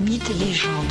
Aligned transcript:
Mythes 0.00 0.30
et 0.30 0.34
légendes. 0.34 0.86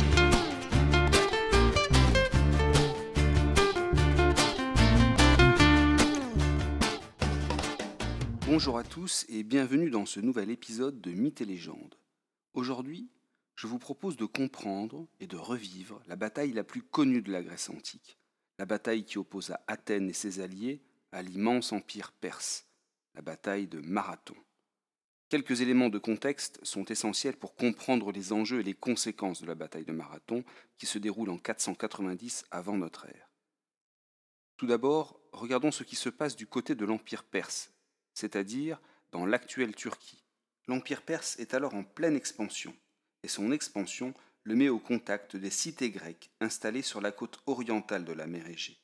Bonjour 8.46 8.78
à 8.78 8.84
tous 8.84 9.26
et 9.28 9.42
bienvenue 9.42 9.90
dans 9.90 10.06
ce 10.06 10.20
nouvel 10.20 10.48
épisode 10.48 11.00
de 11.00 11.10
Mythes 11.10 11.40
et 11.40 11.44
légendes. 11.44 11.96
Aujourd'hui, 12.54 13.10
je 13.56 13.66
vous 13.66 13.80
propose 13.80 14.16
de 14.16 14.26
comprendre 14.26 15.08
et 15.18 15.26
de 15.26 15.36
revivre 15.36 16.00
la 16.06 16.14
bataille 16.14 16.52
la 16.52 16.62
plus 16.62 16.82
connue 16.82 17.20
de 17.20 17.32
la 17.32 17.42
Grèce 17.42 17.68
antique, 17.68 18.16
la 18.60 18.64
bataille 18.64 19.04
qui 19.04 19.18
opposa 19.18 19.60
Athènes 19.66 20.08
et 20.08 20.12
ses 20.12 20.38
alliés 20.38 20.84
à 21.10 21.22
l'immense 21.22 21.72
empire 21.72 22.12
perse, 22.12 22.68
la 23.16 23.22
bataille 23.22 23.66
de 23.66 23.80
Marathon. 23.80 24.36
Quelques 25.30 25.60
éléments 25.60 25.90
de 25.90 25.98
contexte 25.98 26.58
sont 26.64 26.84
essentiels 26.86 27.36
pour 27.36 27.54
comprendre 27.54 28.10
les 28.10 28.32
enjeux 28.32 28.58
et 28.58 28.64
les 28.64 28.74
conséquences 28.74 29.40
de 29.40 29.46
la 29.46 29.54
bataille 29.54 29.84
de 29.84 29.92
Marathon 29.92 30.42
qui 30.76 30.86
se 30.86 30.98
déroule 30.98 31.30
en 31.30 31.38
490 31.38 32.46
avant 32.50 32.76
notre 32.76 33.06
ère. 33.06 33.30
Tout 34.56 34.66
d'abord, 34.66 35.20
regardons 35.30 35.70
ce 35.70 35.84
qui 35.84 35.94
se 35.94 36.08
passe 36.08 36.34
du 36.34 36.48
côté 36.48 36.74
de 36.74 36.84
l'Empire 36.84 37.22
perse, 37.22 37.72
c'est-à-dire 38.12 38.80
dans 39.12 39.24
l'actuelle 39.24 39.76
Turquie. 39.76 40.24
L'Empire 40.66 41.02
perse 41.02 41.38
est 41.38 41.54
alors 41.54 41.74
en 41.74 41.84
pleine 41.84 42.16
expansion, 42.16 42.74
et 43.22 43.28
son 43.28 43.52
expansion 43.52 44.14
le 44.42 44.56
met 44.56 44.68
au 44.68 44.80
contact 44.80 45.36
des 45.36 45.50
cités 45.50 45.90
grecques 45.90 46.32
installées 46.40 46.82
sur 46.82 47.00
la 47.00 47.12
côte 47.12 47.40
orientale 47.46 48.04
de 48.04 48.12
la 48.12 48.26
mer 48.26 48.48
Égée, 48.48 48.80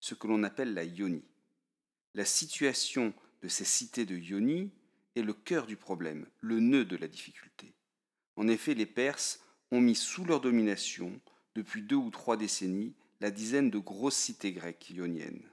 ce 0.00 0.16
que 0.16 0.26
l'on 0.26 0.42
appelle 0.42 0.74
la 0.74 0.82
Ionie. 0.82 1.30
La 2.14 2.24
situation 2.24 3.14
de 3.42 3.48
ces 3.48 3.64
cités 3.64 4.06
de 4.06 4.16
Ionie 4.16 4.72
est 5.16 5.22
le 5.22 5.32
cœur 5.32 5.66
du 5.66 5.76
problème, 5.76 6.26
le 6.40 6.60
nœud 6.60 6.84
de 6.84 6.96
la 6.96 7.08
difficulté. 7.08 7.74
En 8.36 8.48
effet, 8.48 8.74
les 8.74 8.86
Perses 8.86 9.40
ont 9.70 9.80
mis 9.80 9.94
sous 9.94 10.24
leur 10.24 10.40
domination, 10.40 11.20
depuis 11.54 11.82
deux 11.82 11.96
ou 11.96 12.10
trois 12.10 12.36
décennies, 12.36 12.94
la 13.20 13.30
dizaine 13.30 13.70
de 13.70 13.78
grosses 13.78 14.16
cités 14.16 14.52
grecques 14.52 14.90
ioniennes. 14.90 15.48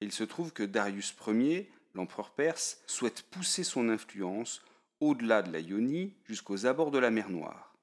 Il 0.00 0.12
se 0.12 0.24
trouve 0.24 0.52
que 0.52 0.62
Darius 0.62 1.14
Ier, 1.26 1.70
l'empereur 1.94 2.30
perse, 2.30 2.82
souhaite 2.86 3.22
pousser 3.22 3.64
son 3.64 3.88
influence 3.88 4.62
au-delà 5.00 5.42
de 5.42 5.50
la 5.50 5.60
Ionie 5.60 6.14
jusqu'aux 6.24 6.66
abords 6.66 6.90
de 6.90 6.98
la 6.98 7.10
mer 7.10 7.30
Noire. 7.30 7.74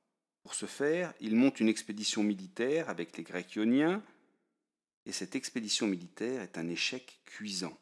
Pour 0.44 0.54
ce 0.54 0.66
faire, 0.66 1.14
il 1.20 1.36
monte 1.36 1.60
une 1.60 1.68
expédition 1.68 2.24
militaire 2.24 2.90
avec 2.90 3.18
les 3.18 3.24
Grecs 3.24 3.56
ioniens, 3.56 4.04
et 5.06 5.12
cette 5.12 5.36
expédition 5.36 5.88
militaire 5.88 6.42
est 6.42 6.58
un 6.58 6.70
échec 6.70 7.22
cuisant. 7.26 7.78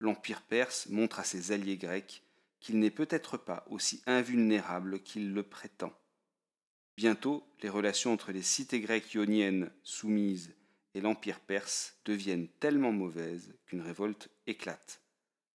L'Empire 0.00 0.42
perse 0.42 0.88
montre 0.88 1.20
à 1.20 1.24
ses 1.24 1.52
alliés 1.52 1.76
grecs 1.76 2.22
qu'il 2.62 2.78
n'est 2.78 2.90
peut-être 2.90 3.36
pas 3.36 3.66
aussi 3.68 4.02
invulnérable 4.06 5.00
qu'il 5.02 5.34
le 5.34 5.42
prétend. 5.42 5.92
Bientôt, 6.96 7.44
les 7.60 7.68
relations 7.68 8.12
entre 8.12 8.32
les 8.32 8.42
cités 8.42 8.80
grecques 8.80 9.12
ioniennes 9.14 9.70
soumises 9.82 10.54
et 10.94 11.00
l'Empire 11.00 11.40
perse 11.40 11.96
deviennent 12.04 12.48
tellement 12.60 12.92
mauvaises 12.92 13.54
qu'une 13.66 13.80
révolte 13.80 14.30
éclate. 14.46 15.02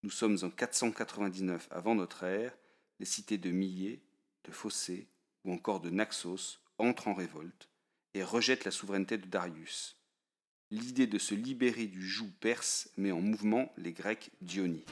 Nous 0.04 0.10
sommes 0.10 0.38
en 0.42 0.50
499 0.50 1.68
avant 1.72 1.96
notre 1.96 2.24
ère, 2.24 2.56
les 3.00 3.06
cités 3.06 3.38
de 3.38 3.52
Millé, 3.52 4.02
de 4.44 4.52
Phocée 4.52 5.08
ou 5.46 5.54
encore 5.54 5.80
de 5.80 5.90
Naxos 5.90 6.60
entrent 6.78 7.08
en 7.08 7.14
révolte 7.14 7.70
et 8.14 8.24
rejettent 8.24 8.66
la 8.66 8.72
souveraineté 8.72 9.18
de 9.18 9.28
Darius. 9.28 9.96
L'idée 10.72 11.08
de 11.08 11.20
se 11.20 11.36
libérer 11.36 11.86
du 11.86 12.06
joug 12.06 12.32
perse 12.42 12.90
met 12.98 13.12
en 13.12 13.22
mouvement 13.22 13.72
les 13.78 13.94
Grecs 13.94 14.32
d'Ionie. 14.42 14.86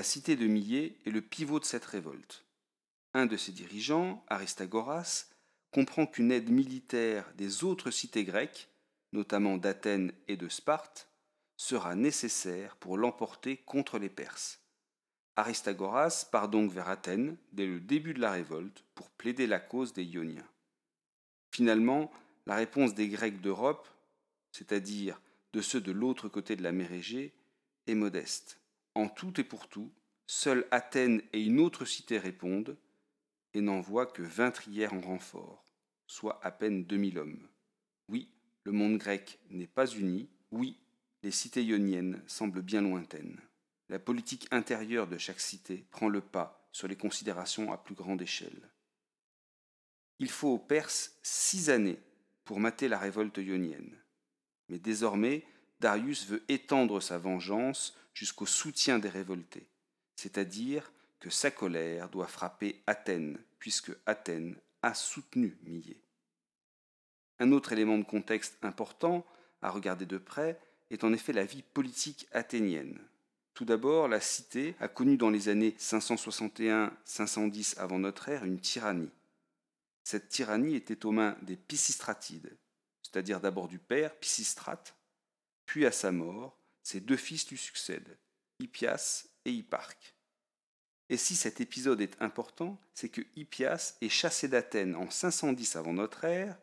La 0.00 0.04
cité 0.04 0.34
de 0.34 0.46
Millé 0.46 0.96
est 1.04 1.10
le 1.10 1.20
pivot 1.20 1.60
de 1.60 1.64
cette 1.66 1.84
révolte. 1.84 2.46
Un 3.12 3.26
de 3.26 3.36
ses 3.36 3.52
dirigeants, 3.52 4.24
Aristagoras, 4.28 5.26
comprend 5.72 6.06
qu'une 6.06 6.32
aide 6.32 6.48
militaire 6.48 7.30
des 7.34 7.64
autres 7.64 7.90
cités 7.90 8.24
grecques, 8.24 8.70
notamment 9.12 9.58
d'Athènes 9.58 10.14
et 10.26 10.38
de 10.38 10.48
Sparte, 10.48 11.10
sera 11.58 11.96
nécessaire 11.96 12.76
pour 12.76 12.96
l'emporter 12.96 13.58
contre 13.58 13.98
les 13.98 14.08
Perses. 14.08 14.62
Aristagoras 15.36 16.26
part 16.32 16.48
donc 16.48 16.72
vers 16.72 16.88
Athènes 16.88 17.36
dès 17.52 17.66
le 17.66 17.78
début 17.78 18.14
de 18.14 18.22
la 18.22 18.32
révolte 18.32 18.82
pour 18.94 19.10
plaider 19.10 19.46
la 19.46 19.60
cause 19.60 19.92
des 19.92 20.04
Ioniens. 20.04 20.48
Finalement, 21.50 22.10
la 22.46 22.54
réponse 22.54 22.94
des 22.94 23.08
Grecs 23.08 23.42
d'Europe, 23.42 23.86
c'est-à-dire 24.52 25.20
de 25.52 25.60
ceux 25.60 25.82
de 25.82 25.92
l'autre 25.92 26.30
côté 26.30 26.56
de 26.56 26.62
la 26.62 26.72
mer 26.72 26.90
Égée, 26.90 27.34
est 27.86 27.94
modeste. 27.94 28.59
En 29.00 29.08
tout 29.08 29.40
et 29.40 29.44
pour 29.44 29.66
tout, 29.66 29.90
seules 30.26 30.66
Athènes 30.70 31.22
et 31.32 31.42
une 31.42 31.58
autre 31.58 31.86
cité 31.86 32.18
répondent, 32.18 32.76
et 33.54 33.62
n'envoient 33.62 34.04
que 34.04 34.20
vingt 34.20 34.50
trières 34.50 34.92
en 34.92 35.00
renfort, 35.00 35.64
soit 36.06 36.38
à 36.44 36.50
peine 36.50 36.84
deux 36.84 36.98
mille 36.98 37.18
hommes. 37.18 37.48
Oui, 38.08 38.28
le 38.64 38.72
monde 38.72 38.98
grec 38.98 39.38
n'est 39.48 39.66
pas 39.66 39.86
uni, 39.86 40.28
oui, 40.50 40.76
les 41.22 41.30
cités 41.30 41.64
ioniennes 41.64 42.22
semblent 42.26 42.60
bien 42.60 42.82
lointaines. 42.82 43.40
La 43.88 43.98
politique 43.98 44.46
intérieure 44.50 45.06
de 45.06 45.16
chaque 45.16 45.40
cité 45.40 45.86
prend 45.90 46.10
le 46.10 46.20
pas 46.20 46.68
sur 46.70 46.86
les 46.86 46.96
considérations 46.96 47.72
à 47.72 47.78
plus 47.78 47.94
grande 47.94 48.20
échelle. 48.20 48.68
Il 50.18 50.28
faut 50.28 50.48
aux 50.50 50.58
Perses 50.58 51.18
six 51.22 51.70
années 51.70 52.00
pour 52.44 52.60
mater 52.60 52.86
la 52.86 52.98
révolte 52.98 53.38
ionienne. 53.38 53.96
Mais 54.68 54.78
désormais, 54.78 55.46
Darius 55.80 56.26
veut 56.26 56.42
étendre 56.48 57.00
sa 57.00 57.18
vengeance 57.18 57.96
jusqu'au 58.12 58.46
soutien 58.46 58.98
des 58.98 59.08
révoltés, 59.08 59.66
c'est-à-dire 60.14 60.92
que 61.20 61.30
sa 61.30 61.50
colère 61.50 62.10
doit 62.10 62.26
frapper 62.26 62.82
Athènes, 62.86 63.38
puisque 63.58 63.92
Athènes 64.06 64.56
a 64.82 64.94
soutenu 64.94 65.56
Millé. 65.62 66.02
Un 67.38 67.52
autre 67.52 67.72
élément 67.72 67.96
de 67.96 68.04
contexte 68.04 68.56
important 68.62 69.24
à 69.62 69.70
regarder 69.70 70.06
de 70.06 70.18
près 70.18 70.60
est 70.90 71.04
en 71.04 71.12
effet 71.12 71.32
la 71.32 71.44
vie 71.44 71.62
politique 71.62 72.26
athénienne. 72.32 72.98
Tout 73.54 73.64
d'abord, 73.64 74.08
la 74.08 74.20
cité 74.20 74.74
a 74.80 74.88
connu 74.88 75.16
dans 75.16 75.30
les 75.30 75.48
années 75.48 75.74
561-510 75.78 77.78
avant 77.78 77.98
notre 77.98 78.28
ère 78.28 78.44
une 78.44 78.60
tyrannie. 78.60 79.10
Cette 80.04 80.28
tyrannie 80.28 80.74
était 80.74 81.06
aux 81.06 81.12
mains 81.12 81.36
des 81.42 81.56
Pisistratides, 81.56 82.56
c'est-à-dire 83.02 83.40
d'abord 83.40 83.68
du 83.68 83.78
père 83.78 84.14
Pisistrate, 84.16 84.94
puis 85.70 85.86
à 85.86 85.92
sa 85.92 86.10
mort, 86.10 86.58
ses 86.82 86.98
deux 86.98 87.16
fils 87.16 87.48
lui 87.48 87.56
succèdent, 87.56 88.18
Hippias 88.58 89.28
et 89.44 89.52
Hipparque. 89.52 90.16
Et 91.08 91.16
si 91.16 91.36
cet 91.36 91.60
épisode 91.60 92.00
est 92.00 92.20
important, 92.20 92.76
c'est 92.92 93.08
que 93.08 93.20
Hippias 93.36 93.94
est 94.00 94.08
chassé 94.08 94.48
d'Athènes 94.48 94.96
en 94.96 95.08
510 95.08 95.76
avant 95.76 95.92
notre 95.92 96.24
ère, 96.24 96.58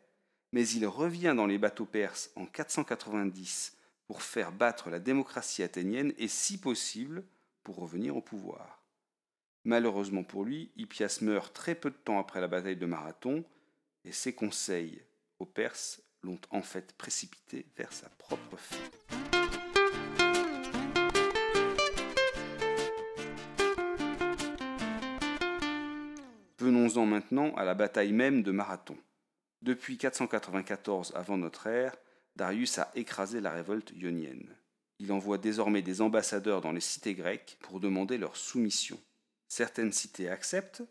mais 0.52 0.68
il 0.68 0.86
revient 0.86 1.32
dans 1.34 1.46
les 1.46 1.56
bateaux 1.56 1.86
perses 1.86 2.30
en 2.36 2.44
490 2.44 3.78
pour 4.06 4.20
faire 4.20 4.52
battre 4.52 4.90
la 4.90 5.00
démocratie 5.00 5.62
athénienne 5.62 6.12
et, 6.18 6.28
si 6.28 6.58
possible, 6.58 7.24
pour 7.64 7.76
revenir 7.76 8.14
au 8.14 8.20
pouvoir. 8.20 8.82
Malheureusement 9.64 10.22
pour 10.22 10.44
lui, 10.44 10.70
Hippias 10.76 11.20
meurt 11.22 11.54
très 11.54 11.74
peu 11.74 11.88
de 11.88 11.96
temps 11.96 12.18
après 12.18 12.42
la 12.42 12.48
bataille 12.48 12.76
de 12.76 12.84
Marathon, 12.84 13.42
et 14.04 14.12
ses 14.12 14.34
conseils 14.34 15.02
aux 15.38 15.46
Perses 15.46 16.02
l'ont 16.22 16.40
en 16.50 16.62
fait 16.62 16.92
précipité 16.96 17.66
vers 17.76 17.92
sa 17.92 18.08
propre 18.10 18.56
fin. 18.56 18.76
Venons-en 26.58 27.06
maintenant 27.06 27.54
à 27.54 27.64
la 27.64 27.74
bataille 27.74 28.12
même 28.12 28.42
de 28.42 28.50
Marathon. 28.50 28.96
Depuis 29.62 29.96
494 29.96 31.12
avant 31.14 31.38
notre 31.38 31.66
ère, 31.66 31.96
Darius 32.36 32.78
a 32.78 32.90
écrasé 32.94 33.40
la 33.40 33.50
révolte 33.50 33.92
ionienne. 33.94 34.56
Il 34.98 35.12
envoie 35.12 35.38
désormais 35.38 35.82
des 35.82 36.00
ambassadeurs 36.00 36.60
dans 36.60 36.72
les 36.72 36.80
cités 36.80 37.14
grecques 37.14 37.58
pour 37.60 37.80
demander 37.80 38.18
leur 38.18 38.36
soumission. 38.36 39.00
Certaines 39.46 39.92
cités 39.92 40.28
acceptent, 40.28 40.82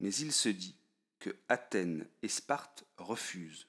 mais 0.00 0.14
il 0.14 0.32
se 0.32 0.48
dit 0.48 0.76
que 1.18 1.30
Athènes 1.48 2.06
et 2.22 2.28
Sparte 2.28 2.84
refusent. 2.96 3.66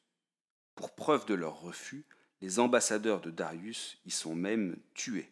Pour 0.75 0.93
preuve 0.93 1.25
de 1.25 1.33
leur 1.33 1.61
refus, 1.61 2.05
les 2.41 2.59
ambassadeurs 2.59 3.21
de 3.21 3.31
Darius 3.31 3.97
y 4.05 4.11
sont 4.11 4.35
même 4.35 4.77
tués. 4.93 5.31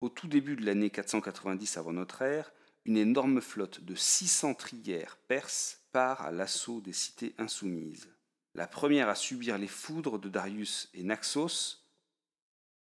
Au 0.00 0.08
tout 0.08 0.28
début 0.28 0.56
de 0.56 0.64
l'année 0.64 0.90
490 0.90 1.76
avant 1.76 1.92
notre 1.92 2.22
ère, 2.22 2.52
une 2.84 2.96
énorme 2.96 3.40
flotte 3.40 3.80
de 3.80 3.94
600 3.94 4.54
trières 4.54 5.16
perses 5.28 5.80
part 5.92 6.22
à 6.22 6.30
l'assaut 6.32 6.80
des 6.80 6.92
cités 6.92 7.34
insoumises. 7.38 8.08
La 8.54 8.66
première 8.66 9.08
à 9.08 9.14
subir 9.14 9.58
les 9.58 9.68
foudres 9.68 10.18
de 10.18 10.28
Darius 10.28 10.90
et 10.94 11.02
Naxos, 11.02 11.78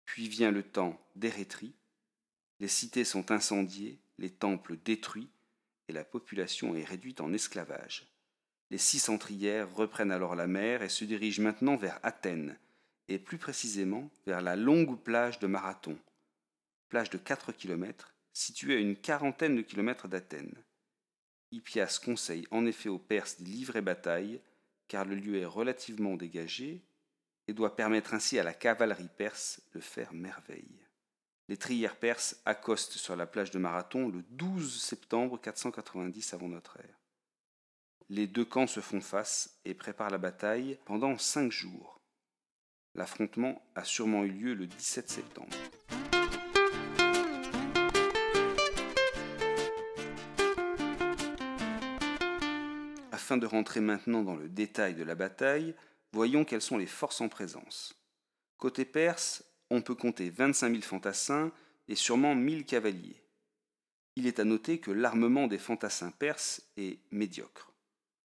puis 0.05 0.27
vient 0.27 0.51
le 0.51 0.63
temps 0.63 1.01
d'Érétrie. 1.15 1.73
Les 2.59 2.67
cités 2.67 3.03
sont 3.03 3.31
incendiées, 3.31 3.99
les 4.17 4.29
temples 4.29 4.77
détruits, 4.77 5.29
et 5.87 5.93
la 5.93 6.03
population 6.03 6.75
est 6.75 6.83
réduite 6.83 7.21
en 7.21 7.33
esclavage. 7.33 8.14
Les 8.71 8.77
six 8.77 8.99
centrières 8.99 9.73
reprennent 9.75 10.11
alors 10.11 10.35
la 10.35 10.47
mer 10.47 10.81
et 10.81 10.89
se 10.89 11.05
dirigent 11.05 11.43
maintenant 11.43 11.75
vers 11.75 11.99
Athènes, 12.03 12.57
et 13.07 13.19
plus 13.19 13.37
précisément 13.37 14.09
vers 14.25 14.41
la 14.41 14.55
longue 14.55 14.99
plage 14.99 15.39
de 15.39 15.47
Marathon. 15.47 15.97
plage 16.89 17.09
de 17.09 17.17
4 17.17 17.51
km, 17.51 18.15
située 18.33 18.77
à 18.77 18.79
une 18.79 18.95
quarantaine 18.95 19.55
de 19.55 19.61
kilomètres 19.61 20.07
d'Athènes. 20.07 20.63
Hippias 21.51 21.99
conseille 22.03 22.47
en 22.51 22.65
effet 22.65 22.89
aux 22.89 22.99
Perses 22.99 23.41
d'y 23.41 23.51
livrer 23.51 23.81
bataille, 23.81 24.41
car 24.87 25.05
le 25.05 25.15
lieu 25.15 25.37
est 25.37 25.45
relativement 25.45 26.15
dégagé 26.15 26.81
et 27.47 27.53
doit 27.53 27.75
permettre 27.75 28.13
ainsi 28.13 28.39
à 28.39 28.43
la 28.43 28.53
cavalerie 28.53 29.09
perse 29.17 29.61
de 29.73 29.79
faire 29.79 30.13
merveille. 30.13 30.85
Les 31.47 31.57
trières 31.57 31.97
perses 31.97 32.41
accostent 32.45 32.93
sur 32.93 33.15
la 33.15 33.27
plage 33.27 33.51
de 33.51 33.59
Marathon 33.59 34.09
le 34.09 34.23
12 34.29 34.81
septembre 34.81 35.39
490 35.39 36.33
avant 36.33 36.49
notre 36.49 36.77
ère. 36.79 37.04
Les 38.09 38.27
deux 38.27 38.45
camps 38.45 38.67
se 38.67 38.81
font 38.81 39.01
face 39.01 39.59
et 39.65 39.73
préparent 39.73 40.11
la 40.11 40.19
bataille 40.19 40.77
pendant 40.85 41.17
cinq 41.17 41.51
jours. 41.51 41.99
L'affrontement 42.93 43.65
a 43.73 43.83
sûrement 43.83 44.23
eu 44.23 44.29
lieu 44.29 44.53
le 44.53 44.67
17 44.67 45.09
septembre. 45.09 45.57
Afin 53.11 53.37
de 53.37 53.47
rentrer 53.47 53.79
maintenant 53.79 54.21
dans 54.21 54.35
le 54.35 54.49
détail 54.49 54.93
de 54.93 55.03
la 55.03 55.15
bataille, 55.15 55.73
voyons 56.11 56.45
quelles 56.45 56.61
sont 56.61 56.77
les 56.77 56.85
forces 56.85 57.21
en 57.21 57.27
présence. 57.27 57.99
Côté 58.57 58.85
perse, 58.85 59.43
on 59.71 59.81
peut 59.81 59.95
compter 59.95 60.29
25 60.29 60.69
000 60.69 60.81
fantassins 60.83 61.51
et 61.87 61.95
sûrement 61.95 62.35
1000 62.35 62.65
cavaliers. 62.65 63.23
Il 64.15 64.27
est 64.27 64.39
à 64.39 64.43
noter 64.43 64.79
que 64.79 64.91
l'armement 64.91 65.47
des 65.47 65.57
fantassins 65.57 66.11
perses 66.11 66.61
est 66.77 66.99
médiocre. 67.09 67.74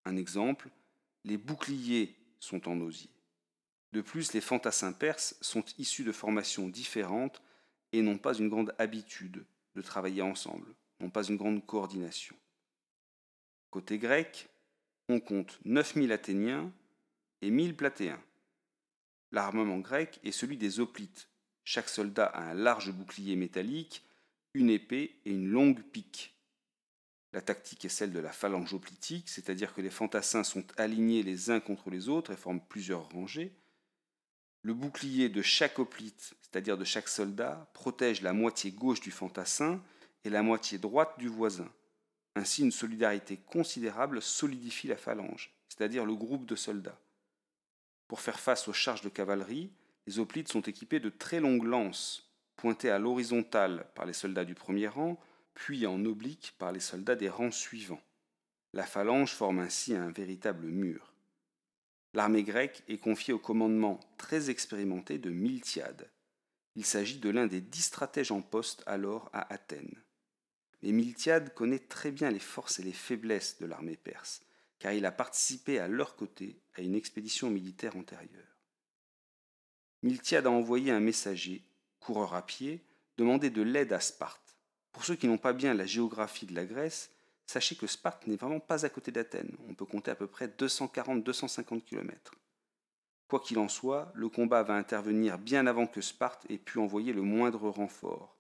Un 0.05 0.17
exemple, 0.17 0.71
les 1.25 1.37
boucliers 1.37 2.17
sont 2.39 2.69
en 2.69 2.81
osier. 2.81 3.11
De 3.93 4.01
plus, 4.01 4.33
les 4.33 4.41
fantassins 4.41 4.93
perses 4.93 5.37
sont 5.41 5.65
issus 5.79 6.05
de 6.05 6.13
formations 6.13 6.69
différentes 6.69 7.43
et 7.93 8.03
n'ont 8.03 8.19
pas 8.19 8.35
une 8.35 8.49
grande 8.49 8.75
habitude 8.79 9.45
de 9.75 9.83
travailler 9.83 10.23
ensemble, 10.23 10.75
n'ont 11.01 11.11
pas 11.11 11.25
une 11.25 11.37
grande 11.37 11.65
coordination. 11.67 12.37
Côté 13.71 13.99
grec, 13.99 14.49
on 15.09 15.21
compte 15.21 15.59
9000 15.65 16.13
Athéniens 16.13 16.73
et 17.43 17.51
1000 17.51 17.77
Platéens. 17.77 18.23
L'armement 19.33 19.79
grec 19.79 20.21
est 20.25 20.33
celui 20.33 20.57
des 20.57 20.81
hoplites. 20.81 21.29
Chaque 21.65 21.89
soldat 21.89 22.27
a 22.27 22.51
un 22.51 22.55
large 22.55 22.93
bouclier 22.93 23.37
métallique, 23.37 24.05
une 24.55 24.71
épée 24.71 25.21
et 25.25 25.31
une 25.31 25.49
longue 25.49 25.83
pique. 25.83 26.40
La 27.33 27.41
tactique 27.41 27.85
est 27.85 27.91
celle 27.91 28.13
de 28.13 28.19
la 28.19 28.33
phalange 28.33 28.75
hoplitique, 28.75 29.29
c'est-à-dire 29.29 29.73
que 29.73 29.81
les 29.81 29.91
fantassins 29.91 30.43
sont 30.43 30.65
alignés 30.77 31.23
les 31.23 31.51
uns 31.51 31.61
contre 31.61 31.91
les 31.91 32.09
autres 32.09 32.33
et 32.33 32.37
forment 32.37 32.61
plusieurs 32.61 33.09
rangées. 33.11 33.53
Le 34.63 34.75
bouclier 34.75 35.29
de 35.29 35.41
chaque 35.41 35.79
hoplite, 35.79 36.35
c'est-à-dire 36.43 36.77
de 36.77 36.85
chaque 36.85 37.09
soldat, 37.09 37.71
protège 37.73 38.21
la 38.21 38.33
moitié 38.33 38.73
gauche 38.73 39.01
du 39.01 39.11
fantassin 39.11 39.83
et 40.25 40.31
la 40.31 40.43
moitié 40.43 40.79
droite 40.79 41.15
du 41.19 41.29
voisin. 41.29 41.71
Ainsi, 42.35 42.63
une 42.63 42.73
solidarité 42.73 43.37
considérable 43.37 44.21
solidifie 44.21 44.89
la 44.89 44.97
phalange, 44.97 45.55
c'est-à-dire 45.69 46.05
le 46.05 46.15
groupe 46.15 46.47
de 46.47 46.57
soldats. 46.57 47.01
Pour 48.09 48.21
faire 48.21 48.41
face 48.41 48.67
aux 48.69 48.73
charges 48.73 49.03
de 49.03 49.09
cavalerie, 49.09 49.71
les 50.07 50.19
hoplites 50.19 50.49
sont 50.49 50.63
équipés 50.63 51.01
de 51.01 51.11
très 51.11 51.41
longues 51.41 51.65
lances, 51.65 52.29
pointées 52.57 52.91
à 52.91 52.99
l'horizontale 52.99 53.87
par 53.95 54.05
les 54.05 54.13
soldats 54.13 54.45
du 54.45 54.55
premier 54.55 54.89
rang, 54.89 55.19
puis 55.61 55.87
en 55.87 56.03
oblique 56.07 56.55
par 56.59 56.73
les 56.73 56.81
soldats 56.81 57.17
des 57.17 57.29
rangs 57.29 57.51
suivants. 57.51 58.01
La 58.73 58.87
phalange 58.87 59.35
forme 59.35 59.59
ainsi 59.59 59.95
un 59.95 60.11
véritable 60.11 60.69
mur. 60.69 61.13
L'armée 62.15 62.45
grecque 62.45 62.83
est 62.89 62.97
confiée 62.97 63.35
au 63.35 63.39
commandement 63.39 64.01
très 64.17 64.49
expérimenté 64.49 65.19
de 65.19 65.29
Miltiade. 65.29 66.11
Il 66.77 66.87
s'agit 66.87 67.19
de 67.19 67.29
l'un 67.29 67.47
des 67.47 67.61
dix 67.61 67.83
stratèges 67.83 68.33
en 68.33 68.41
poste 68.41 68.83
alors 68.87 69.29
à 69.35 69.53
Athènes. 69.53 70.03
Mais 70.83 70.93
Miltiade 70.93 71.53
connaît 71.53 71.79
très 71.79 72.11
bien 72.11 72.31
les 72.31 72.39
forces 72.39 72.79
et 72.79 72.83
les 72.83 72.95
faiblesses 72.95 73.59
de 73.59 73.67
l'armée 73.67 73.99
perse, 73.99 74.41
car 74.79 74.95
il 74.95 75.05
a 75.05 75.13
participé 75.13 75.79
à 75.79 75.89
leur 75.89 76.17
côté 76.17 76.59
à 76.75 76.81
une 76.81 76.95
expédition 76.95 77.51
militaire 77.51 77.97
antérieure. 77.97 78.57
Miltiade 80.03 80.47
a 80.47 80.51
envoyé 80.51 80.91
un 80.91 81.01
messager, 81.01 81.63
coureur 81.99 82.33
à 82.33 82.47
pied, 82.47 82.83
demander 83.19 83.51
de 83.51 83.61
l'aide 83.61 83.93
à 83.93 84.01
Sparte. 84.01 84.40
Pour 84.93 85.05
ceux 85.05 85.17
qui 85.17 85.29
n'ont 85.29 85.39
pas 85.39 85.53
bien 85.53 85.75
la 85.75 85.87
géographie 85.87 86.47
de 86.47 86.55
la 86.55 86.65
Grèce, 86.65 87.11
sachez 87.47 87.77
que 87.77 87.87
Sparte 87.87 88.27
n'est 88.27 88.37
vraiment 88.37 88.61
pas 88.61 88.85
à 88.85 88.89
côté 88.89 89.11
d'Athènes. 89.13 89.57
On 89.69 89.75
peut 89.75 89.85
compter 89.85 90.11
à 90.11 90.15
peu 90.15 90.27
près 90.27 90.49
240-250 90.49 91.83
km. 91.83 92.35
Quoi 93.29 93.41
qu'il 93.41 93.59
en 93.59 93.69
soit, 93.69 94.11
le 94.15 94.29
combat 94.29 94.65
va 94.65 94.75
intervenir 94.75 95.39
bien 95.39 95.67
avant 95.67 95.87
que 95.87 96.01
Sparte 96.01 96.47
ait 96.51 96.59
pu 96.59 96.79
envoyer 96.79 97.13
le 97.13 97.23
moindre 97.23 97.69
renfort. 97.69 98.37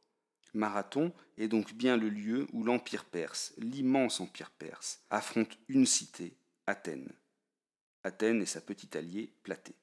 Marathon 0.52 1.12
est 1.38 1.46
donc 1.46 1.74
bien 1.74 1.96
le 1.96 2.08
lieu 2.08 2.48
où 2.52 2.64
l'Empire 2.64 3.04
perse, 3.04 3.52
l'immense 3.56 4.20
Empire 4.20 4.50
perse, 4.50 5.00
affronte 5.10 5.56
une 5.68 5.86
cité, 5.86 6.36
Athènes. 6.66 7.12
Athènes 8.02 8.42
et 8.42 8.46
sa 8.46 8.60
petite 8.60 8.96
alliée, 8.96 9.32
Platée. 9.44 9.76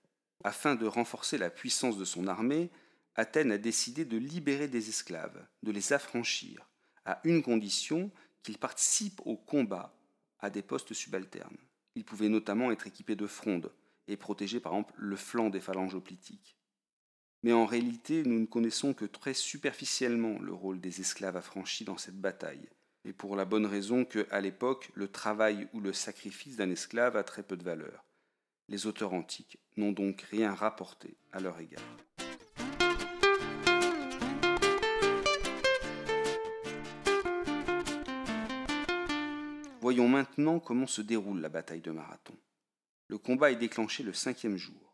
Afin 0.43 0.75
de 0.75 0.85
renforcer 0.85 1.37
la 1.37 1.49
puissance 1.49 1.97
de 1.97 2.05
son 2.05 2.27
armée, 2.27 2.69
Athènes 3.17 3.51
a 3.51 3.57
décidé 3.57 4.05
de 4.05 4.17
libérer 4.17 4.67
des 4.67 4.89
esclaves, 4.89 5.45
de 5.63 5.71
les 5.71 5.91
affranchir, 5.91 6.69
à 7.05 7.19
une 7.23 7.43
condition 7.43 8.11
qu'ils 8.43 8.57
participent 8.57 9.21
au 9.25 9.35
combat 9.35 9.93
à 10.39 10.49
des 10.49 10.61
postes 10.61 10.93
subalternes. 10.93 11.57
Ils 11.95 12.05
pouvaient 12.05 12.29
notamment 12.29 12.71
être 12.71 12.87
équipés 12.87 13.15
de 13.15 13.27
frondes 13.27 13.73
et 14.07 14.15
protéger 14.15 14.59
par 14.59 14.73
exemple 14.73 14.93
le 14.97 15.15
flanc 15.15 15.49
des 15.49 15.59
phalanges 15.59 15.95
hoplitiques 15.95 16.57
mais 17.43 17.53
en 17.53 17.65
réalité 17.65 18.23
nous 18.23 18.39
ne 18.39 18.45
connaissons 18.45 18.93
que 18.93 19.05
très 19.05 19.33
superficiellement 19.33 20.39
le 20.39 20.53
rôle 20.53 20.79
des 20.79 21.01
esclaves 21.01 21.37
affranchis 21.37 21.85
dans 21.85 21.97
cette 21.97 22.19
bataille, 22.19 22.69
et 23.05 23.13
pour 23.13 23.35
la 23.35 23.45
bonne 23.45 23.65
raison 23.65 24.05
que, 24.05 24.27
à 24.31 24.41
l'époque, 24.41 24.91
le 24.95 25.07
travail 25.07 25.67
ou 25.73 25.79
le 25.79 25.93
sacrifice 25.93 26.57
d'un 26.57 26.69
esclave 26.69 27.15
a 27.15 27.23
très 27.23 27.43
peu 27.43 27.55
de 27.55 27.63
valeur. 27.63 28.03
Les 28.67 28.85
auteurs 28.85 29.13
antiques 29.13 29.59
n'ont 29.77 29.93
donc 29.93 30.23
rien 30.23 30.53
rapporté 30.53 31.15
à 31.31 31.39
leur 31.39 31.57
égard. 31.59 31.81
Voyons 39.87 40.09
maintenant 40.09 40.59
comment 40.59 40.85
se 40.85 40.99
déroule 41.01 41.39
la 41.39 41.47
bataille 41.47 41.79
de 41.79 41.91
Marathon. 41.91 42.35
Le 43.07 43.17
combat 43.17 43.51
est 43.51 43.55
déclenché 43.55 44.03
le 44.03 44.11
cinquième 44.11 44.57
jour 44.57 44.87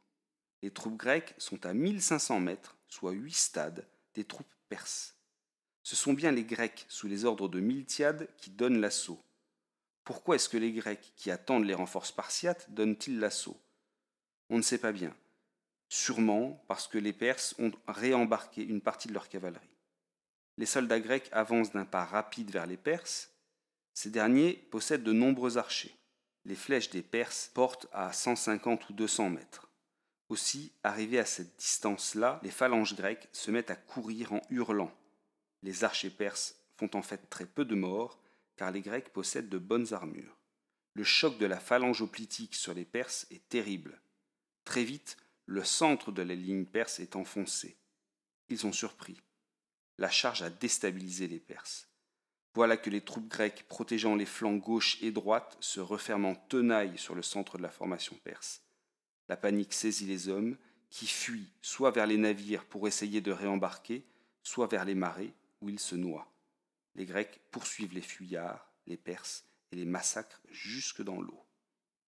les 0.61 0.69
troupes 0.69 0.97
grecques 0.97 1.33
sont 1.39 1.65
à 1.65 1.73
1500 1.73 2.39
mètres, 2.39 2.77
soit 2.87 3.11
8 3.11 3.33
stades, 3.33 3.87
des 4.13 4.23
troupes 4.23 4.53
perses. 4.69 5.17
Ce 5.81 5.95
sont 5.95 6.13
bien 6.13 6.31
les 6.31 6.45
Grecs, 6.45 6.85
sous 6.89 7.07
les 7.07 7.25
ordres 7.25 7.49
de 7.49 7.59
Miltiade, 7.59 8.29
qui 8.37 8.51
donnent 8.51 8.79
l'assaut. 8.79 9.19
Pourquoi 10.03 10.35
est-ce 10.35 10.47
que 10.47 10.57
les 10.57 10.71
Grecs, 10.71 11.11
qui 11.15 11.31
attendent 11.31 11.65
les 11.65 11.73
renforts 11.73 12.05
spartiates, 12.05 12.71
donnent-ils 12.71 13.19
l'assaut? 13.19 13.59
On 14.51 14.57
ne 14.57 14.61
sait 14.61 14.77
pas 14.77 14.91
bien. 14.91 15.15
Sûrement 15.89 16.63
parce 16.67 16.87
que 16.87 16.99
les 16.99 17.13
Perses 17.13 17.55
ont 17.57 17.71
réembarqué 17.87 18.63
une 18.63 18.79
partie 18.79 19.07
de 19.07 19.13
leur 19.13 19.27
cavalerie. 19.27 19.75
Les 20.57 20.67
soldats 20.67 21.01
grecs 21.01 21.29
avancent 21.31 21.71
d'un 21.71 21.83
pas 21.83 22.05
rapide 22.05 22.51
vers 22.51 22.67
les 22.67 22.77
Perses. 22.77 23.32
Ces 23.93 24.09
derniers 24.09 24.53
possèdent 24.71 25.03
de 25.03 25.13
nombreux 25.13 25.57
archers. 25.57 25.95
Les 26.45 26.55
flèches 26.55 26.89
des 26.89 27.03
Perses 27.03 27.51
portent 27.53 27.87
à 27.91 28.11
150 28.11 28.89
ou 28.89 28.93
200 28.93 29.29
mètres. 29.29 29.69
Aussi, 30.29 30.71
arrivés 30.83 31.19
à 31.19 31.25
cette 31.25 31.55
distance-là, 31.57 32.39
les 32.43 32.51
phalanges 32.51 32.95
grecques 32.95 33.29
se 33.31 33.51
mettent 33.51 33.69
à 33.71 33.75
courir 33.75 34.33
en 34.33 34.41
hurlant. 34.49 34.91
Les 35.61 35.83
archers 35.83 36.09
perses 36.09 36.55
font 36.75 36.89
en 36.93 37.01
fait 37.01 37.29
très 37.29 37.45
peu 37.45 37.65
de 37.65 37.75
morts, 37.75 38.19
car 38.55 38.71
les 38.71 38.81
Grecs 38.81 39.09
possèdent 39.09 39.49
de 39.49 39.57
bonnes 39.57 39.93
armures. 39.93 40.37
Le 40.93 41.03
choc 41.03 41.37
de 41.37 41.45
la 41.45 41.59
phalange 41.59 42.01
hoplitique 42.01 42.55
sur 42.55 42.73
les 42.73 42.85
Perses 42.85 43.25
est 43.31 43.47
terrible. 43.49 43.99
Très 44.63 44.83
vite, 44.83 45.17
le 45.45 45.63
centre 45.63 46.11
de 46.11 46.21
la 46.21 46.35
ligne 46.35 46.65
perse 46.65 46.99
est 46.99 47.15
enfoncé. 47.15 47.77
Ils 48.49 48.59
sont 48.59 48.71
surpris. 48.71 49.19
La 49.97 50.09
charge 50.09 50.43
a 50.43 50.49
déstabilisé 50.49 51.27
les 51.27 51.39
Perses. 51.39 51.87
Voilà 52.55 52.77
que 52.77 52.89
les 52.89 53.01
troupes 53.01 53.27
grecques 53.27 53.65
protégeant 53.67 54.15
les 54.15 54.27
flancs 54.27 54.57
gauche 54.57 54.97
et 55.01 55.11
droite 55.11 55.57
se 55.59 55.79
referment 55.79 56.29
en 56.29 56.35
tenaille 56.35 56.97
sur 56.97 57.15
le 57.15 57.23
centre 57.23 57.57
de 57.57 57.63
la 57.63 57.71
formation 57.71 58.15
perse. 58.23 58.61
La 59.27 59.37
panique 59.37 59.73
saisit 59.73 60.05
les 60.05 60.29
hommes, 60.29 60.57
qui 60.89 61.07
fuient 61.07 61.49
soit 61.61 61.89
vers 61.89 62.05
les 62.05 62.17
navires 62.17 62.65
pour 62.65 62.87
essayer 62.87 63.21
de 63.21 63.31
réembarquer, 63.31 64.05
soit 64.43 64.67
vers 64.67 64.85
les 64.85 64.93
marais 64.93 65.33
où 65.61 65.69
ils 65.69 65.79
se 65.79 65.95
noient. 65.95 66.31
Les 66.93 67.05
Grecs 67.05 67.41
poursuivent 67.49 67.95
les 67.95 68.01
fuyards, 68.01 68.71
les 68.85 68.97
Perses, 68.97 69.45
et 69.71 69.75
les 69.75 69.85
massacrent 69.85 70.43
jusque 70.51 71.01
dans 71.01 71.19
l'eau. 71.19 71.43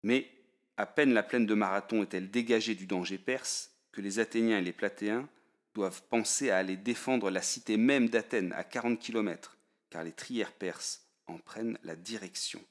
Mais, 0.02 0.32
à 0.78 0.88
peine 0.88 1.14
la 1.14 1.22
plaine 1.22 1.46
de 1.46 1.54
Marathon 1.54 2.02
est-elle 2.02 2.32
dégagée 2.32 2.74
du 2.74 2.88
danger 2.88 3.20
perse, 3.20 3.76
que 3.92 4.02
les 4.02 4.18
Athéniens 4.18 4.58
et 4.58 4.64
les 4.64 4.74
Platéens 4.74 5.30
doivent 5.76 6.02
penser 6.10 6.50
à 6.50 6.58
aller 6.58 6.78
défendre 6.78 7.30
la 7.30 7.44
cité 7.44 7.78
même 7.78 8.10
d'Athènes 8.10 8.54
à 8.54 8.64
40 8.64 8.98
km, 8.98 9.58
car 9.92 10.04
les 10.04 10.14
trières 10.14 10.54
perses 10.54 11.06
en 11.28 11.38
prennent 11.38 11.78
la 11.84 11.96
direction. 11.96 12.64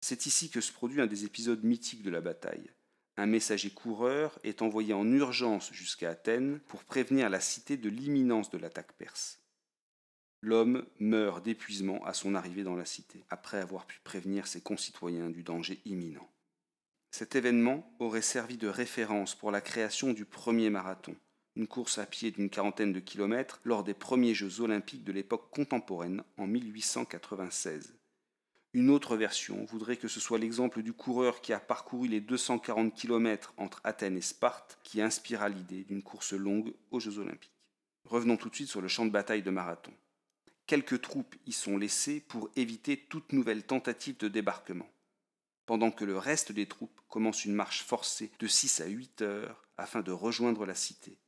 C'est 0.00 0.26
ici 0.26 0.50
que 0.50 0.60
se 0.60 0.72
produit 0.72 1.00
un 1.00 1.06
des 1.06 1.24
épisodes 1.24 1.62
mythiques 1.62 2.02
de 2.02 2.10
la 2.10 2.20
bataille 2.20 2.72
un 3.16 3.26
messager 3.26 3.70
coureur 3.70 4.38
est 4.42 4.62
envoyé 4.62 4.94
en 4.94 5.06
urgence 5.12 5.70
jusqu'à 5.72 6.10
Athènes 6.10 6.60
pour 6.60 6.84
prévenir 6.84 7.28
la 7.28 7.40
cité 7.40 7.76
de 7.76 7.90
l'imminence 7.90 8.50
de 8.50 8.58
l'attaque 8.58 8.92
perse. 8.92 9.38
L'homme 10.40 10.86
meurt 10.98 11.44
d'épuisement 11.44 12.04
à 12.04 12.14
son 12.14 12.34
arrivée 12.34 12.64
dans 12.64 12.74
la 12.74 12.84
cité, 12.84 13.22
après 13.30 13.58
avoir 13.58 13.86
pu 13.86 14.00
prévenir 14.02 14.46
ses 14.46 14.60
concitoyens 14.60 15.30
du 15.30 15.42
danger 15.42 15.80
imminent. 15.84 16.28
Cet 17.10 17.36
événement 17.36 17.94
aurait 17.98 18.22
servi 18.22 18.56
de 18.56 18.66
référence 18.66 19.34
pour 19.34 19.50
la 19.50 19.60
création 19.60 20.14
du 20.14 20.24
premier 20.24 20.70
marathon, 20.70 21.14
une 21.54 21.66
course 21.66 21.98
à 21.98 22.06
pied 22.06 22.30
d'une 22.30 22.50
quarantaine 22.50 22.92
de 22.92 23.00
kilomètres 23.00 23.60
lors 23.64 23.84
des 23.84 23.94
premiers 23.94 24.34
Jeux 24.34 24.60
olympiques 24.60 25.04
de 25.04 25.12
l'époque 25.12 25.50
contemporaine 25.50 26.22
en 26.38 26.46
1896. 26.46 27.94
Une 28.74 28.88
autre 28.88 29.16
version 29.16 29.64
voudrait 29.66 29.98
que 29.98 30.08
ce 30.08 30.18
soit 30.18 30.38
l'exemple 30.38 30.82
du 30.82 30.94
coureur 30.94 31.42
qui 31.42 31.52
a 31.52 31.60
parcouru 31.60 32.08
les 32.08 32.22
240 32.22 32.94
km 32.94 33.52
entre 33.58 33.82
Athènes 33.84 34.16
et 34.16 34.22
Sparte 34.22 34.78
qui 34.82 35.02
inspira 35.02 35.50
l'idée 35.50 35.84
d'une 35.84 36.02
course 36.02 36.32
longue 36.32 36.72
aux 36.90 37.00
Jeux 37.00 37.18
olympiques. 37.18 37.52
Revenons 38.04 38.38
tout 38.38 38.48
de 38.48 38.54
suite 38.54 38.68
sur 38.68 38.80
le 38.80 38.88
champ 38.88 39.04
de 39.04 39.10
bataille 39.10 39.42
de 39.42 39.50
Marathon. 39.50 39.92
Quelques 40.66 41.02
troupes 41.02 41.36
y 41.46 41.52
sont 41.52 41.76
laissées 41.76 42.20
pour 42.20 42.48
éviter 42.56 42.96
toute 42.96 43.32
nouvelle 43.32 43.64
tentative 43.64 44.16
de 44.16 44.28
débarquement, 44.28 44.88
pendant 45.66 45.90
que 45.90 46.06
le 46.06 46.16
reste 46.16 46.50
des 46.50 46.66
troupes 46.66 47.00
commence 47.08 47.44
une 47.44 47.54
marche 47.54 47.82
forcée 47.82 48.30
de 48.38 48.46
6 48.46 48.80
à 48.80 48.86
8 48.86 49.20
heures 49.20 49.68
afin 49.76 50.00
de 50.00 50.12
rejoindre 50.12 50.64
la 50.64 50.74
cité. 50.74 51.18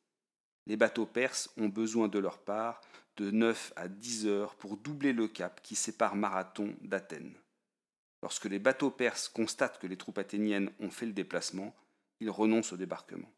Les 0.66 0.76
bateaux 0.76 1.06
perses 1.06 1.50
ont 1.56 1.68
besoin 1.68 2.08
de 2.08 2.18
leur 2.18 2.38
part 2.38 2.80
de 3.16 3.30
9 3.30 3.72
à 3.76 3.88
10 3.88 4.26
heures 4.26 4.54
pour 4.56 4.76
doubler 4.76 5.12
le 5.12 5.28
cap 5.28 5.60
qui 5.62 5.74
sépare 5.74 6.16
Marathon 6.16 6.74
d'Athènes. 6.80 7.34
Lorsque 8.22 8.46
les 8.46 8.58
bateaux 8.58 8.90
perses 8.90 9.28
constatent 9.28 9.78
que 9.78 9.86
les 9.86 9.98
troupes 9.98 10.18
athéniennes 10.18 10.70
ont 10.80 10.90
fait 10.90 11.06
le 11.06 11.12
déplacement, 11.12 11.74
ils 12.20 12.30
renoncent 12.30 12.72
au 12.72 12.76
débarquement. 12.76 13.30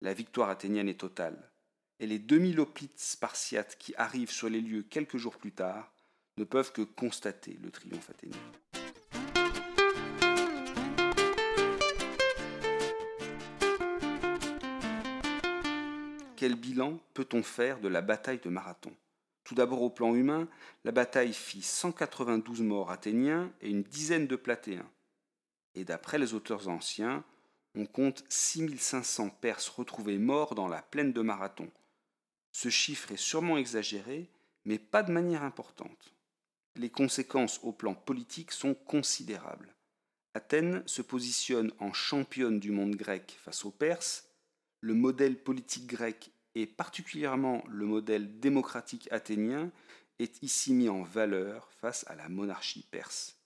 La 0.00 0.14
victoire 0.14 0.48
athénienne 0.48 0.88
est 0.88 1.00
totale, 1.00 1.50
et 1.98 2.06
les 2.06 2.20
2000 2.20 2.60
hoplites 2.60 3.00
spartiates 3.00 3.76
qui 3.76 3.94
arrivent 3.96 4.30
sur 4.30 4.48
les 4.48 4.60
lieux 4.60 4.84
quelques 4.84 5.16
jours 5.16 5.36
plus 5.36 5.52
tard 5.52 5.92
ne 6.36 6.44
peuvent 6.44 6.72
que 6.72 6.82
constater 6.82 7.58
le 7.60 7.72
triomphe 7.72 8.10
athénien. 8.10 8.38
Quel 16.38 16.54
bilan 16.54 17.00
peut-on 17.14 17.42
faire 17.42 17.80
de 17.80 17.88
la 17.88 18.00
bataille 18.00 18.38
de 18.38 18.48
Marathon? 18.48 18.94
Tout 19.42 19.56
d'abord 19.56 19.82
au 19.82 19.90
plan 19.90 20.14
humain, 20.14 20.46
la 20.84 20.92
bataille 20.92 21.32
fit 21.32 21.62
192 21.62 22.62
morts 22.62 22.92
athéniens 22.92 23.52
et 23.60 23.70
une 23.70 23.82
dizaine 23.82 24.28
de 24.28 24.36
platéens. 24.36 24.88
Et 25.74 25.84
d'après 25.84 26.16
les 26.16 26.34
auteurs 26.34 26.68
anciens, 26.68 27.24
on 27.74 27.86
compte 27.86 28.24
6500 28.28 29.30
Perses 29.30 29.68
retrouvés 29.68 30.18
morts 30.18 30.54
dans 30.54 30.68
la 30.68 30.80
plaine 30.80 31.12
de 31.12 31.22
Marathon. 31.22 31.68
Ce 32.52 32.68
chiffre 32.68 33.10
est 33.10 33.16
sûrement 33.16 33.58
exagéré, 33.58 34.30
mais 34.64 34.78
pas 34.78 35.02
de 35.02 35.10
manière 35.10 35.42
importante. 35.42 36.14
Les 36.76 36.90
conséquences 36.90 37.58
au 37.64 37.72
plan 37.72 37.94
politique 37.94 38.52
sont 38.52 38.74
considérables. 38.74 39.74
Athènes 40.34 40.84
se 40.86 41.02
positionne 41.02 41.72
en 41.80 41.92
championne 41.92 42.60
du 42.60 42.70
monde 42.70 42.94
grec 42.94 43.36
face 43.42 43.64
aux 43.64 43.72
Perses, 43.72 44.27
le 44.80 44.94
modèle 44.94 45.36
politique 45.36 45.86
grec 45.86 46.30
et 46.54 46.66
particulièrement 46.66 47.62
le 47.68 47.86
modèle 47.86 48.40
démocratique 48.40 49.08
athénien 49.10 49.70
est 50.18 50.42
ici 50.42 50.72
mis 50.72 50.88
en 50.88 51.02
valeur 51.02 51.70
face 51.80 52.04
à 52.08 52.14
la 52.14 52.28
monarchie 52.28 52.86
perse. 52.90 53.36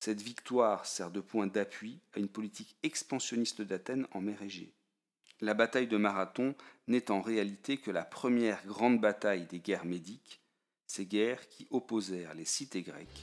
Cette 0.00 0.20
victoire 0.20 0.84
sert 0.86 1.10
de 1.10 1.20
point 1.20 1.46
d'appui 1.46 2.00
à 2.14 2.18
une 2.18 2.28
politique 2.28 2.76
expansionniste 2.82 3.62
d'Athènes 3.62 4.08
en 4.10 4.20
mer 4.20 4.42
Égée. 4.42 4.72
La 5.40 5.54
bataille 5.54 5.86
de 5.86 5.96
Marathon 5.96 6.54
n'est 6.88 7.10
en 7.10 7.20
réalité 7.20 7.76
que 7.76 7.90
la 7.90 8.04
première 8.04 8.64
grande 8.66 9.00
bataille 9.00 9.46
des 9.46 9.60
guerres 9.60 9.84
médiques, 9.84 10.40
ces 10.86 11.06
guerres 11.06 11.48
qui 11.48 11.66
opposèrent 11.70 12.34
les 12.34 12.44
cités 12.44 12.82
grecques 12.82 13.22